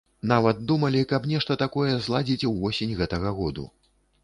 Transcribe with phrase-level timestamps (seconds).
[0.29, 3.71] Нават думалі, каб нешта такое зладзіць ўвосень гэтага году.